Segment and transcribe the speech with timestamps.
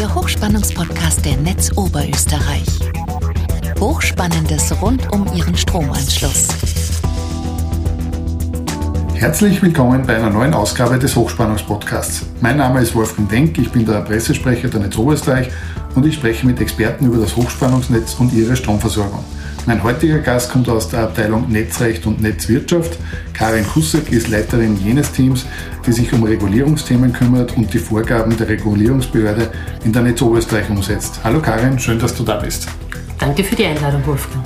[0.00, 2.64] der Hochspannungspodcast der Netz Oberösterreich.
[3.78, 6.48] Hochspannendes rund um Ihren Stromanschluss.
[9.12, 12.22] Herzlich willkommen bei einer neuen Ausgabe des Hochspannungspodcasts.
[12.40, 15.50] Mein Name ist Wolfgang Denk, ich bin der Pressesprecher der Netz Oberösterreich
[15.94, 19.22] und ich spreche mit Experten über das Hochspannungsnetz und ihre Stromversorgung.
[19.70, 22.98] Mein heutiger Gast kommt aus der Abteilung Netzrecht und Netzwirtschaft.
[23.32, 25.46] Karin Kussek ist Leiterin jenes Teams,
[25.86, 29.48] die sich um Regulierungsthemen kümmert und die Vorgaben der Regulierungsbehörde
[29.84, 31.20] in der Netz Oberösterreich umsetzt.
[31.22, 32.66] Hallo Karin, schön, dass du da bist.
[33.20, 34.44] Danke für die Einladung, Wolfgang.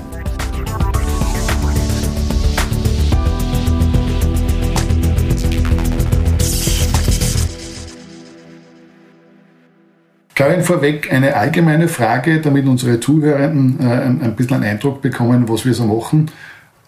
[10.35, 15.49] Karin, vorweg eine allgemeine Frage, damit unsere Zuhörenden äh, ein, ein bisschen einen Eindruck bekommen,
[15.49, 16.31] was wir so machen.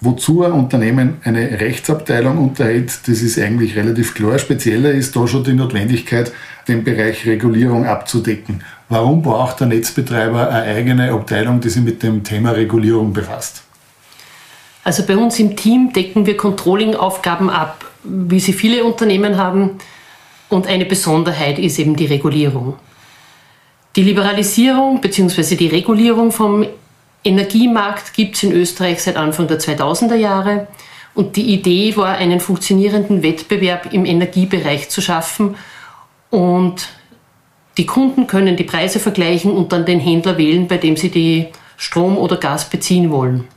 [0.01, 4.39] Wozu ein Unternehmen eine Rechtsabteilung unterhält, das ist eigentlich relativ klar.
[4.39, 6.33] Spezieller ist da schon die Notwendigkeit,
[6.69, 8.63] den Bereich Regulierung abzudecken.
[8.89, 13.63] Warum braucht der Netzbetreiber eine eigene Abteilung, die sich mit dem Thema Regulierung befasst?
[14.85, 19.71] Also bei uns im Team decken wir Controlling-Aufgaben ab, wie sie viele Unternehmen haben.
[20.49, 22.75] Und eine Besonderheit ist eben die Regulierung.
[23.97, 25.57] Die Liberalisierung bzw.
[25.57, 26.67] die Regulierung vom
[27.25, 30.69] Energiemarkt gibt es in Österreich seit Anfang der 2000er Jahre.
[31.15, 35.57] Und die Idee war, einen funktionierenden Wettbewerb im Energiebereich zu schaffen.
[36.29, 36.89] Und
[37.79, 41.47] die Kunden können die Preise vergleichen und dann den Händler wählen, bei dem sie die
[41.79, 43.49] Strom oder Gas beziehen wollen.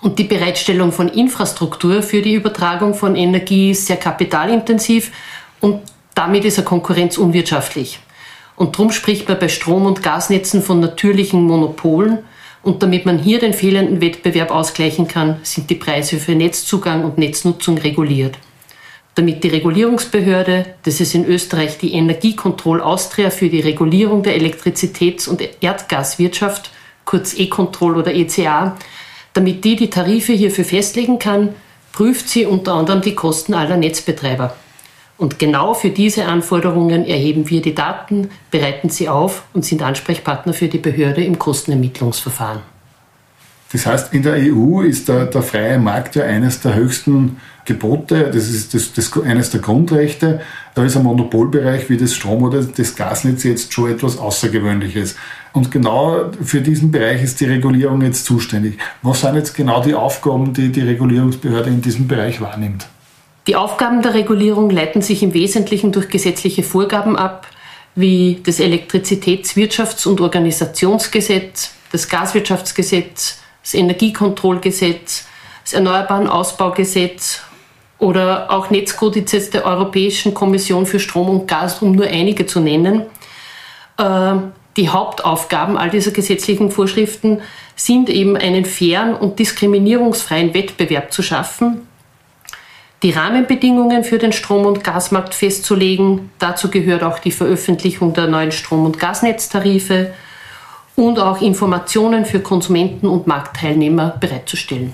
[0.00, 5.12] Und die Bereitstellung von Infrastruktur für die Übertragung von Energie ist sehr kapitalintensiv
[5.60, 5.80] und
[6.12, 8.00] damit ist eine Konkurrenz unwirtschaftlich.
[8.62, 12.18] Und darum spricht man bei Strom- und Gasnetzen von natürlichen Monopolen.
[12.62, 17.18] Und damit man hier den fehlenden Wettbewerb ausgleichen kann, sind die Preise für Netzzugang und
[17.18, 18.38] Netznutzung reguliert.
[19.16, 25.28] Damit die Regulierungsbehörde, das ist in Österreich die Energiekontroll Austria für die Regulierung der Elektrizitäts-
[25.28, 26.70] und Erdgaswirtschaft,
[27.04, 28.76] kurz E-Control oder ECA,
[29.32, 31.56] damit die die Tarife hierfür festlegen kann,
[31.90, 34.54] prüft sie unter anderem die Kosten aller Netzbetreiber.
[35.22, 40.52] Und genau für diese Anforderungen erheben wir die Daten, bereiten sie auf und sind Ansprechpartner
[40.52, 42.58] für die Behörde im Kostenermittlungsverfahren.
[43.70, 48.32] Das heißt, in der EU ist der, der freie Markt ja eines der höchsten Gebote,
[48.34, 50.40] das ist das, das, eines der Grundrechte.
[50.74, 55.14] Da ist ein Monopolbereich wie das Strom- oder das Gasnetz jetzt schon etwas Außergewöhnliches.
[55.52, 58.76] Und genau für diesen Bereich ist die Regulierung jetzt zuständig.
[59.02, 62.88] Was sind jetzt genau die Aufgaben, die die Regulierungsbehörde in diesem Bereich wahrnimmt?
[63.46, 67.48] Die Aufgaben der Regulierung leiten sich im Wesentlichen durch gesetzliche Vorgaben ab,
[67.94, 75.26] wie das Elektrizitätswirtschafts- und Organisationsgesetz, das Gaswirtschaftsgesetz, das Energiekontrollgesetz,
[75.64, 77.42] das Erneuerbaren Ausbaugesetz
[77.98, 83.02] oder auch Netzkodizes der Europäischen Kommission für Strom und Gas, um nur einige zu nennen.
[83.98, 84.34] Äh,
[84.76, 87.42] die Hauptaufgaben all dieser gesetzlichen Vorschriften
[87.76, 91.86] sind eben einen fairen und diskriminierungsfreien Wettbewerb zu schaffen,
[93.02, 96.30] die Rahmenbedingungen für den Strom- und Gasmarkt festzulegen.
[96.38, 100.12] Dazu gehört auch die Veröffentlichung der neuen Strom- und Gasnetztarife
[100.94, 104.92] und auch Informationen für Konsumenten und Marktteilnehmer bereitzustellen.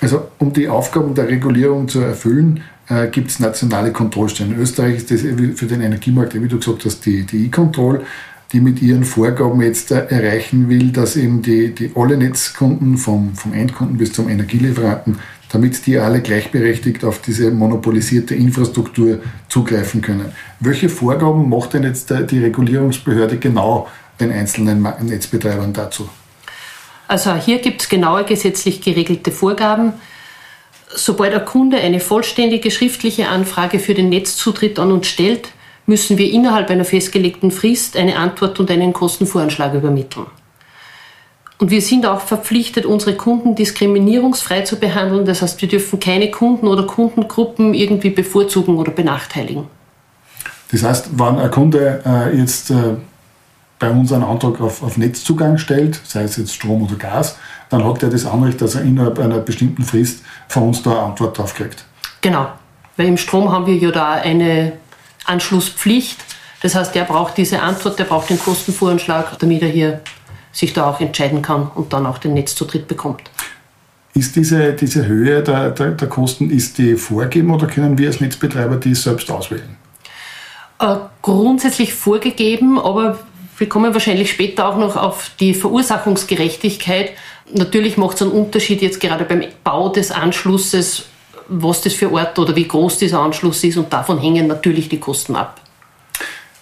[0.00, 4.54] Also um die Aufgaben der Regulierung zu erfüllen, äh, gibt es nationale Kontrollstellen.
[4.54, 8.04] In Österreich ist das für den Energiemarkt, wie du gesagt hast, die, die E-Control,
[8.52, 13.34] die mit ihren Vorgaben jetzt äh, erreichen will, dass eben die, die alle Netzkunden vom,
[13.34, 15.18] vom Endkunden bis zum Energielieferanten
[15.50, 20.32] damit die alle gleichberechtigt auf diese monopolisierte Infrastruktur zugreifen können.
[20.60, 23.88] Welche Vorgaben macht denn jetzt die Regulierungsbehörde genau
[24.20, 26.08] den einzelnen Netzbetreibern dazu?
[27.06, 29.94] Also hier gibt es genaue gesetzlich geregelte Vorgaben.
[30.94, 35.48] Sobald ein Kunde eine vollständige schriftliche Anfrage für den Netzzutritt an uns stellt,
[35.86, 40.26] müssen wir innerhalb einer festgelegten Frist eine Antwort und einen Kostenvoranschlag übermitteln.
[41.58, 45.26] Und wir sind auch verpflichtet, unsere Kunden diskriminierungsfrei zu behandeln.
[45.26, 49.66] Das heißt, wir dürfen keine Kunden oder Kundengruppen irgendwie bevorzugen oder benachteiligen.
[50.70, 52.94] Das heißt, wenn ein Kunde äh, jetzt äh,
[53.78, 57.36] bei uns einen Antrag auf, auf, Netzzugang stellt, sei es jetzt Strom oder Gas,
[57.70, 61.00] dann hat er das Anrecht, dass er innerhalb einer bestimmten Frist von uns da eine
[61.00, 61.84] Antwort drauf kriegt.
[62.20, 62.48] Genau,
[62.96, 64.74] weil im Strom haben wir ja da eine
[65.24, 66.18] Anschlusspflicht.
[66.62, 70.00] Das heißt, er braucht diese Antwort, der braucht den Kostenvoranschlag, damit er hier
[70.58, 73.22] sich da auch entscheiden kann und dann auch den Netzzutritt bekommt.
[74.14, 78.20] Ist diese, diese Höhe der, der, der Kosten, ist die vorgegeben oder können wir als
[78.20, 79.76] Netzbetreiber die selbst auswählen?
[80.80, 83.20] Äh, grundsätzlich vorgegeben, aber
[83.56, 87.10] wir kommen wahrscheinlich später auch noch auf die Verursachungsgerechtigkeit.
[87.52, 91.04] Natürlich macht es einen Unterschied jetzt gerade beim Bau des Anschlusses,
[91.46, 94.98] was das für Ort oder wie groß dieser Anschluss ist und davon hängen natürlich die
[94.98, 95.60] Kosten ab.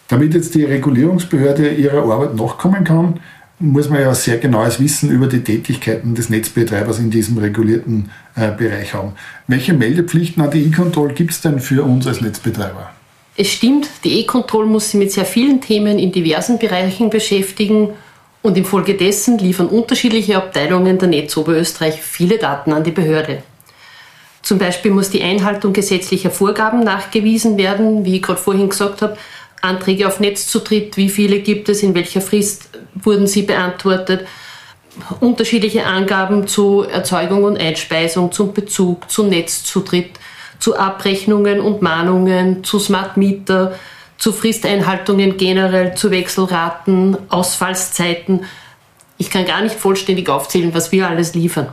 [0.09, 3.21] Damit jetzt die Regulierungsbehörde ihrer Arbeit nachkommen kann,
[3.59, 8.51] muss man ja sehr genaues Wissen über die Tätigkeiten des Netzbetreibers in diesem regulierten äh,
[8.51, 9.13] Bereich haben.
[9.47, 12.91] Welche Meldepflichten an die E-Control gibt es denn für uns als Netzbetreiber?
[13.37, 17.91] Es stimmt, die E-Control muss sich mit sehr vielen Themen in diversen Bereichen beschäftigen
[18.43, 23.43] und infolgedessen liefern unterschiedliche Abteilungen der Netz Oberösterreich viele Daten an die Behörde.
[24.43, 29.17] Zum Beispiel muss die Einhaltung gesetzlicher Vorgaben nachgewiesen werden, wie ich gerade vorhin gesagt habe,
[29.63, 34.27] Anträge auf Netzzutritt, wie viele gibt es, in welcher Frist wurden sie beantwortet,
[35.21, 40.19] unterschiedliche Angaben zu Erzeugung und Einspeisung, zum Bezug, zu Netzzutritt,
[40.59, 43.79] zu Abrechnungen und Mahnungen, zu Smart Meter,
[44.19, 48.45] zu Fristeinhaltungen generell, zu Wechselraten, Ausfallszeiten.
[49.19, 51.69] Ich kann gar nicht vollständig aufzählen, was wir alles liefern.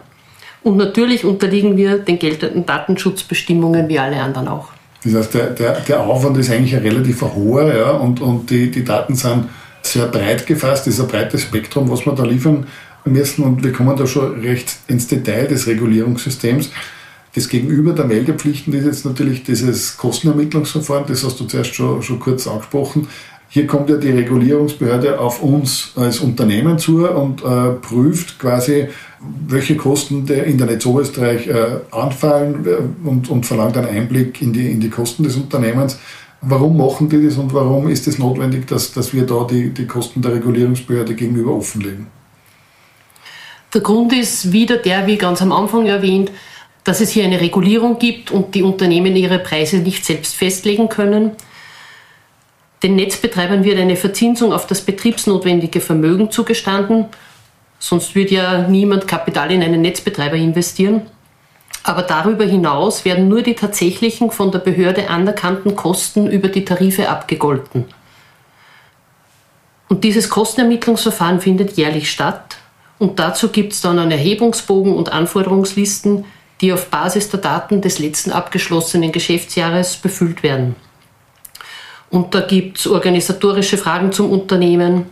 [0.62, 4.70] Und natürlich unterliegen wir den geltenden Datenschutzbestimmungen wie alle anderen auch.
[5.04, 8.72] Das heißt, der, der, der Aufwand ist eigentlich ein relativ hoher ja, und, und die,
[8.72, 9.50] die Daten sind
[9.82, 12.68] sehr breit gefasst, ist ein breites Spektrum, was wir da liefern
[13.06, 16.72] müssen und wir kommen da schon recht ins Detail des Regulierungssystems.
[17.36, 22.20] Das Gegenüber der Meldepflichten ist jetzt natürlich dieses Kostenermittlungsverfahren, das hast du zuerst schon, schon
[22.20, 23.08] kurz angesprochen.
[23.54, 28.88] Hier kommt ja die Regulierungsbehörde auf uns als Unternehmen zu und äh, prüft quasi,
[29.48, 34.42] welche Kosten der in der Netz Oberösterreich äh, anfallen äh, und, und verlangt einen Einblick
[34.42, 36.00] in die, in die Kosten des Unternehmens.
[36.42, 39.86] Warum machen die das und warum ist es notwendig, dass, dass wir da die, die
[39.86, 42.08] Kosten der Regulierungsbehörde gegenüber offenlegen?
[43.72, 46.32] Der Grund ist wieder der, wie ganz am Anfang erwähnt,
[46.84, 51.34] dass es hier eine Regulierung gibt und die Unternehmen ihre Preise nicht selbst festlegen können.
[52.84, 57.06] Den Netzbetreibern wird eine Verzinsung auf das betriebsnotwendige Vermögen zugestanden.
[57.80, 61.04] Sonst würde ja niemand Kapital in einen Netzbetreiber investieren.
[61.84, 67.10] Aber darüber hinaus werden nur die tatsächlichen von der Behörde anerkannten Kosten über die Tarife
[67.10, 67.86] abgegolten.
[69.88, 72.58] Und dieses Kostenermittlungsverfahren findet jährlich statt.
[73.00, 76.26] Und dazu gibt es dann einen Erhebungsbogen und Anforderungslisten,
[76.62, 80.76] die auf Basis der Daten des letzten abgeschlossenen Geschäftsjahres befüllt werden.
[82.14, 85.06] Und da gibt es organisatorische Fragen zum Unternehmen,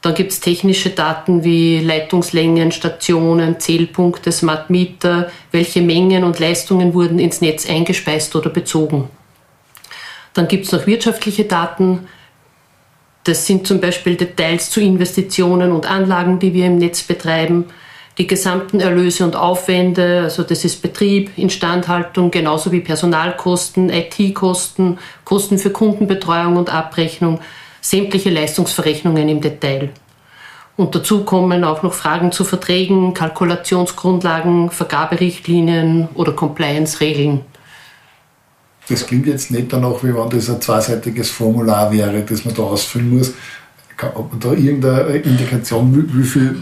[0.00, 6.94] dann gibt es technische Daten wie Leitungslängen, Stationen, Zählpunkte, Smart Meter, welche Mengen und Leistungen
[6.94, 9.08] wurden ins Netz eingespeist oder bezogen.
[10.34, 12.08] Dann gibt es noch wirtschaftliche Daten.
[13.22, 17.66] Das sind zum Beispiel Details zu Investitionen und Anlagen, die wir im Netz betreiben,
[18.18, 25.58] die gesamten Erlöse und Aufwände, also das ist Betrieb, Instandhaltung, genauso wie Personalkosten, IT-Kosten, Kosten
[25.58, 27.40] für Kundenbetreuung und Abrechnung,
[27.80, 29.90] sämtliche Leistungsverrechnungen im Detail.
[30.76, 37.40] Und dazu kommen auch noch Fragen zu Verträgen, Kalkulationsgrundlagen, Vergaberichtlinien oder Compliance-Regeln.
[38.88, 42.62] Das klingt jetzt nicht danach, wie wenn das ein zweiseitiges Formular wäre, das man da
[42.62, 43.32] ausfüllen muss.
[44.14, 46.60] Ob man da irgendeine Indikation, wie, wie viel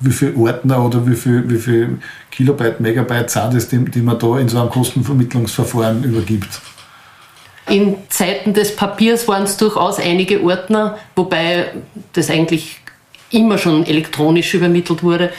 [0.00, 1.98] wie viele Ordner oder wie viel, wie viel
[2.30, 6.60] Kilobyte, Megabyte sind es, die, die man da in so einem Kostenvermittlungsverfahren übergibt?
[7.68, 11.72] In Zeiten des Papiers waren es durchaus einige Ordner, wobei
[12.12, 12.80] das eigentlich
[13.30, 15.30] immer schon elektronisch übermittelt wurde.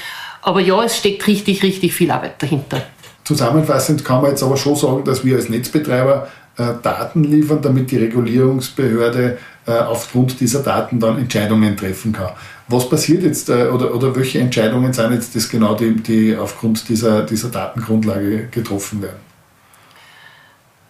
[0.42, 2.82] Aber ja, es steckt richtig, richtig viel Arbeit dahinter.
[3.24, 6.28] Zusammenfassend kann man jetzt aber schon sagen, dass wir als Netzbetreiber
[6.58, 12.32] äh, Daten liefern, damit die Regulierungsbehörde äh, aufgrund dieser Daten dann Entscheidungen treffen kann.
[12.68, 16.90] Was passiert jetzt äh, oder, oder welche Entscheidungen sind jetzt das genau, die, die aufgrund
[16.90, 19.20] dieser, dieser Datengrundlage getroffen werden?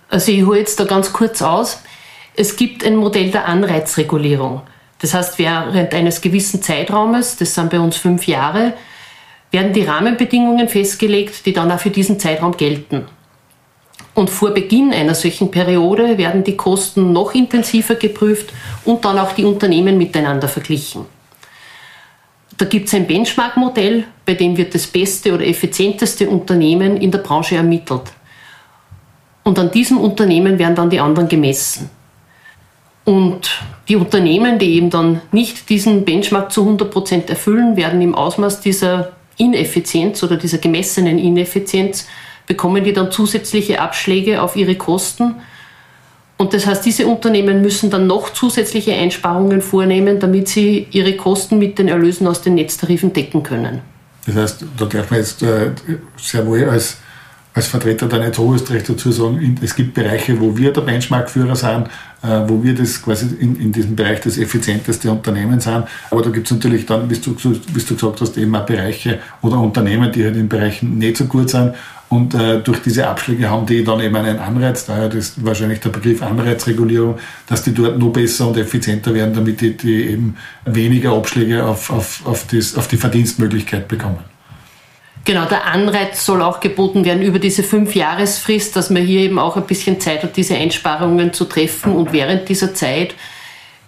[0.09, 1.79] Also ich hole jetzt da ganz kurz aus.
[2.35, 4.61] Es gibt ein Modell der Anreizregulierung.
[4.99, 8.73] Das heißt, während eines gewissen Zeitraumes, das sind bei uns fünf Jahre,
[9.51, 13.05] werden die Rahmenbedingungen festgelegt, die dann auch für diesen Zeitraum gelten.
[14.13, 18.53] Und vor Beginn einer solchen Periode werden die Kosten noch intensiver geprüft
[18.85, 21.05] und dann auch die Unternehmen miteinander verglichen.
[22.57, 27.19] Da gibt es ein Benchmark-Modell, bei dem wird das beste oder effizienteste Unternehmen in der
[27.19, 28.03] Branche ermittelt.
[29.43, 31.89] Und an diesem Unternehmen werden dann die anderen gemessen.
[33.03, 38.61] Und die Unternehmen, die eben dann nicht diesen Benchmark zu 100% erfüllen, werden im Ausmaß
[38.61, 42.07] dieser Ineffizienz oder dieser gemessenen Ineffizienz,
[42.47, 45.35] bekommen die dann zusätzliche Abschläge auf ihre Kosten.
[46.37, 51.59] Und das heißt, diese Unternehmen müssen dann noch zusätzliche Einsparungen vornehmen, damit sie ihre Kosten
[51.59, 53.81] mit den Erlösen aus den Netztarifen decken können.
[54.25, 55.71] Das heißt, da darf man jetzt äh,
[56.17, 56.97] sehr wohl als
[57.55, 58.37] als Vertreter der Netz
[58.85, 61.87] dazu sagen, es gibt Bereiche, wo wir der Benchmark-Führer sind,
[62.21, 65.85] äh, wo wir das quasi in, in diesem Bereich das effizienteste Unternehmen sind.
[66.11, 69.19] Aber da gibt es natürlich dann, wie du, wie du gesagt hast, eben auch Bereiche
[69.41, 71.73] oder Unternehmen, die halt in Bereichen nicht so gut sind.
[72.15, 75.89] Und äh, durch diese Abschläge haben die dann eben einen Anreiz, daher ist wahrscheinlich der
[75.89, 81.11] Begriff Anreizregulierung, dass die dort noch besser und effizienter werden, damit die, die eben weniger
[81.11, 84.19] Abschläge auf, auf, auf, das, auf die Verdienstmöglichkeit bekommen.
[85.25, 89.57] Genau, der Anreiz soll auch geboten werden über diese Fünfjahresfrist, dass man hier eben auch
[89.57, 91.93] ein bisschen Zeit hat, diese Einsparungen zu treffen.
[91.93, 93.13] Und während dieser Zeit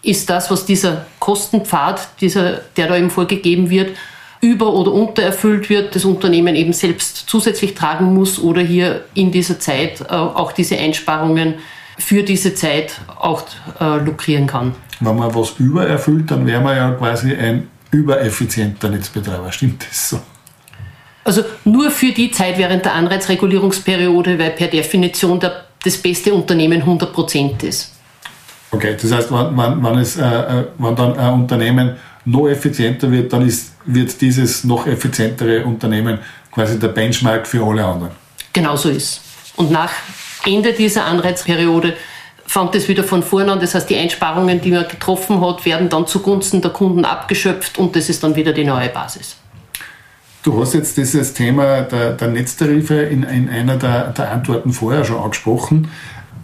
[0.03, 3.91] ist das, was dieser Kostenpfad, dieser, der da eben vorgegeben wird,
[4.41, 9.59] über- oder untererfüllt wird, das Unternehmen eben selbst zusätzlich tragen muss oder hier in dieser
[9.59, 11.55] Zeit äh, auch diese Einsparungen
[11.97, 13.43] für diese Zeit auch
[13.79, 14.75] äh, lukrieren kann.
[14.99, 19.51] Wenn man was übererfüllt, dann wäre man ja quasi ein übereffizienter Netzbetreiber.
[19.51, 20.19] Stimmt das so?
[21.23, 26.81] Also nur für die Zeit während der Anreizregulierungsperiode, weil per Definition der, das beste Unternehmen
[26.81, 27.93] 100 Prozent ist.
[28.71, 33.11] Okay, das heißt, wenn, wenn, wenn, es, äh, äh, wenn dann ein Unternehmen noch effizienter
[33.11, 36.19] wird, dann ist, wird dieses noch effizientere Unternehmen
[36.51, 38.11] quasi der Benchmark für alle anderen.
[38.53, 39.21] Genau so ist.
[39.55, 39.91] Und nach
[40.45, 41.95] Ende dieser Anreizperiode
[42.45, 43.59] fängt es wieder von vorne an.
[43.59, 47.95] Das heißt, die Einsparungen, die man getroffen hat, werden dann zugunsten der Kunden abgeschöpft und
[47.95, 49.37] das ist dann wieder die neue Basis.
[50.43, 55.03] Du hast jetzt dieses Thema der, der Netztarife in, in einer der, der, Antworten vorher
[55.03, 55.89] schon angesprochen.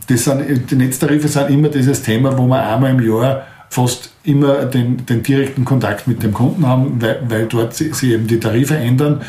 [0.09, 5.03] Sind, die Netztarife sind immer dieses Thema, wo man einmal im Jahr fast immer den,
[5.07, 9.21] den direkten Kontakt mit dem Kunden haben, weil, weil dort sich eben die Tarife ändern,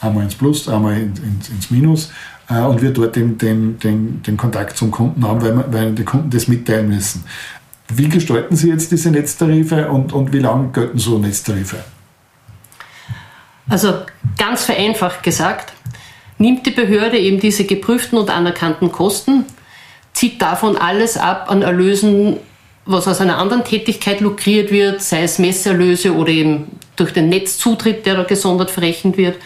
[0.00, 2.10] einmal ins Plus, einmal ins, ins Minus
[2.50, 6.02] äh, und wir dort den, den, den, den Kontakt zum Kunden haben, weil, weil die
[6.02, 7.24] Kunden das mitteilen müssen.
[7.94, 11.84] Wie gestalten Sie jetzt diese Netztarife und, und wie lange gelten so Netztarife?
[13.68, 13.94] Also
[14.36, 15.72] ganz vereinfacht gesagt,
[16.38, 19.44] nimmt die Behörde eben diese geprüften und anerkannten Kosten,
[20.12, 22.38] zieht davon alles ab an Erlösen,
[22.84, 28.04] was aus einer anderen Tätigkeit lukriert wird, sei es Messerlöse oder eben durch den Netzzutritt,
[28.06, 29.36] der da gesondert verrechnet wird.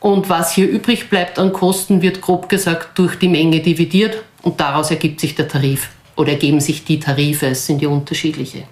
[0.00, 4.60] Und was hier übrig bleibt an Kosten, wird grob gesagt durch die Menge dividiert und
[4.60, 8.64] daraus ergibt sich der Tarif oder ergeben sich die Tarife, es sind ja unterschiedliche.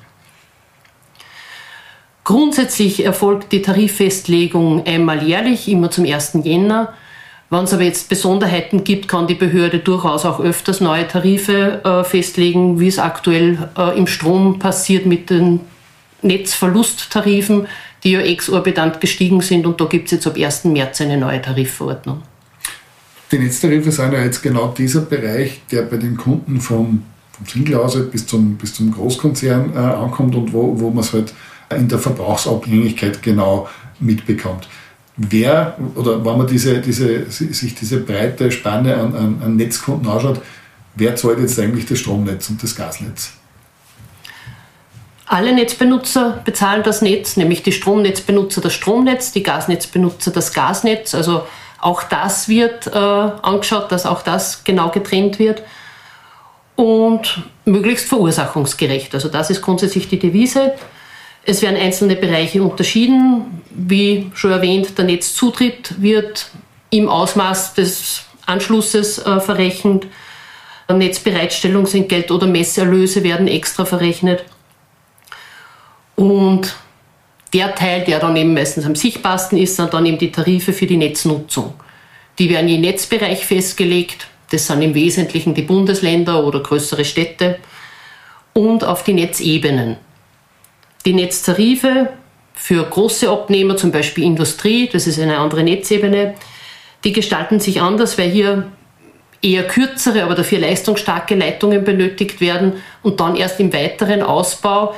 [2.25, 6.39] Grundsätzlich erfolgt die Tariffestlegung einmal jährlich, immer zum 1.
[6.43, 6.95] Jänner.
[7.55, 12.03] Wenn es aber jetzt Besonderheiten gibt, kann die Behörde durchaus auch öfters neue Tarife äh,
[12.03, 15.61] festlegen, wie es aktuell äh, im Strom passiert mit den
[16.23, 17.69] Netzverlusttarifen,
[18.03, 20.65] die ja exorbitant gestiegen sind und da gibt es jetzt ab 1.
[20.65, 22.23] März eine neue Tarifverordnung.
[23.31, 28.11] Die Netztarife sind ja jetzt genau dieser Bereich, der bei den Kunden vom, vom Singlehaushalt
[28.11, 31.33] bis zum, bis zum Großkonzern äh, ankommt und wo, wo man es halt
[31.71, 33.69] in der Verbrauchsabhängigkeit genau
[34.01, 34.67] mitbekommt.
[35.17, 40.41] Wer, oder wenn man diese, diese, sich diese breite Spanne an, an, an Netzkunden anschaut,
[40.97, 43.33] wer zahlt jetzt eigentlich das Stromnetz und das Gasnetz?
[45.27, 51.15] Alle Netzbenutzer bezahlen das Netz, nämlich die Stromnetzbenutzer das Stromnetz, die Gasnetzbenutzer das Gasnetz.
[51.15, 51.45] Also
[51.81, 55.63] auch das wird äh, angeschaut, dass auch das genau getrennt wird
[56.77, 59.15] und möglichst verursachungsgerecht.
[59.15, 60.75] Also das ist grundsätzlich die Devise.
[61.47, 63.63] Es werden einzelne Bereiche unterschieden.
[63.71, 66.51] Wie schon erwähnt, der Netzzutritt wird
[66.91, 70.07] im Ausmaß des Anschlusses äh, verrechnet.
[70.89, 74.45] Netzbereitstellungsentgelt oder Messerlöse werden extra verrechnet.
[76.15, 76.77] Und
[77.53, 80.87] der Teil, der dann eben meistens am sichtbarsten ist, sind dann eben die Tarife für
[80.87, 81.75] die Netznutzung.
[82.39, 84.27] Die werden je Netzbereich festgelegt.
[84.51, 87.59] Das sind im Wesentlichen die Bundesländer oder größere Städte.
[88.53, 89.97] Und auf die Netzebenen.
[91.05, 92.09] Die Netztarife
[92.55, 96.35] für große Abnehmer, zum Beispiel Industrie, das ist eine andere Netzebene,
[97.05, 98.71] die gestalten sich anders, weil hier
[99.43, 104.95] eher kürzere, aber dafür leistungsstarke Leitungen benötigt werden und dann erst im weiteren Ausbau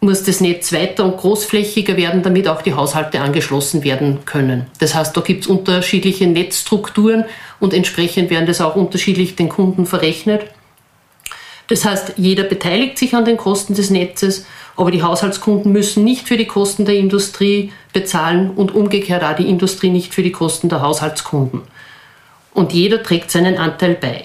[0.00, 4.66] muss das Netz weiter und großflächiger werden, damit auch die Haushalte angeschlossen werden können.
[4.80, 7.24] Das heißt, da gibt es unterschiedliche Netzstrukturen
[7.60, 10.46] und entsprechend werden das auch unterschiedlich den Kunden verrechnet.
[11.72, 14.44] Das heißt, jeder beteiligt sich an den Kosten des Netzes
[14.76, 19.48] aber die Haushaltskunden müssen nicht für die Kosten der Industrie bezahlen und umgekehrt auch die
[19.48, 21.62] Industrie nicht für die Kosten der Haushaltskunden.
[22.54, 24.24] Und jeder trägt seinen Anteil bei.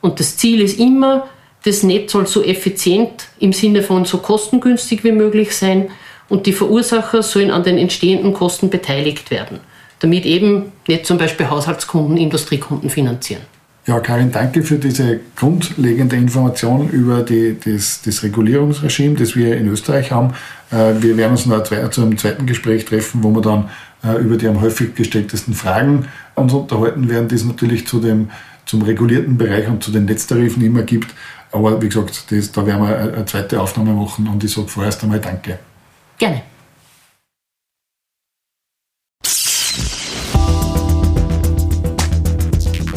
[0.00, 1.28] Und das Ziel ist immer,
[1.64, 5.90] das Netz soll so effizient im Sinne von so kostengünstig wie möglich sein
[6.28, 9.60] und die Verursacher sollen an den entstehenden Kosten beteiligt werden,
[10.00, 13.53] damit eben nicht zum Beispiel Haushaltskunden Industriekunden finanzieren.
[13.86, 19.68] Ja, Karin, danke für diese grundlegende Information über die, das, das Regulierungsregime, das wir in
[19.68, 20.32] Österreich haben.
[20.70, 23.68] Äh, wir werden uns noch zu einem zweiten Gespräch treffen, wo wir dann
[24.02, 28.30] äh, über die am häufig gestelltesten Fragen uns unterhalten werden, die es natürlich zu dem,
[28.64, 31.14] zum regulierten Bereich und zu den Netztarifen immer gibt.
[31.52, 35.02] Aber wie gesagt, das, da werden wir eine zweite Aufnahme machen und ich sage vorerst
[35.02, 35.58] einmal Danke.
[36.16, 36.53] Gerne.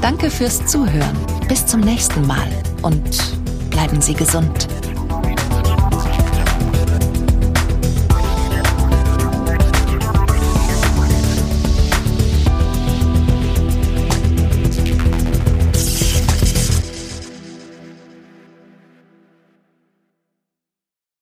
[0.00, 1.16] Danke fürs Zuhören.
[1.48, 2.48] Bis zum nächsten Mal
[2.82, 4.77] und bleiben Sie gesund.